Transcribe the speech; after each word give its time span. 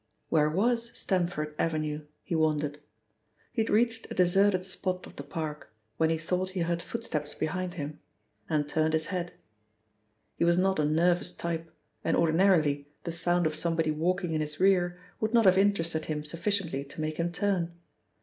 Where 0.29 0.49
was 0.49 0.97
Stamford 0.97 1.53
Avenue, 1.59 2.07
he 2.23 2.33
wondered. 2.33 2.79
He 3.51 3.61
had 3.61 3.69
reached 3.69 4.07
a 4.09 4.15
deserted 4.15 4.65
spot 4.65 5.05
of 5.05 5.15
the 5.15 5.21
park, 5.21 5.71
when 5.97 6.09
he 6.09 6.17
thought 6.17 6.49
he 6.49 6.61
heard 6.61 6.81
footsteps 6.81 7.35
behind 7.35 7.75
him, 7.75 7.99
and 8.49 8.67
turned 8.67 8.93
his 8.93 9.05
head. 9.13 9.33
He 10.37 10.43
was 10.43 10.57
not 10.57 10.79
a 10.79 10.85
nervous 10.85 11.31
type, 11.31 11.69
and 12.03 12.17
ordinarily 12.17 12.87
the 13.03 13.11
sound 13.11 13.45
of 13.45 13.53
somebody 13.53 13.91
walking 13.91 14.31
in 14.33 14.41
his 14.41 14.59
rear 14.59 14.99
would 15.19 15.35
not 15.35 15.45
have 15.45 15.55
interested 15.55 16.05
him 16.05 16.23
sufficiently 16.25 16.83
to 16.83 16.99
make 16.99 17.17
him 17.17 17.31
turn. 17.31 17.73